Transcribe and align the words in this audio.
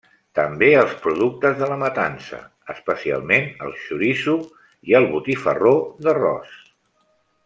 També 0.37 0.67
els 0.83 0.93
productes 1.03 1.57
de 1.59 1.67
la 1.73 1.77
matança, 1.83 2.39
especialment 2.75 3.45
el 3.67 3.75
xoriço 3.85 4.35
i 4.93 4.97
el 5.01 5.07
botifarró 5.13 5.75
d'arròs. 6.07 6.57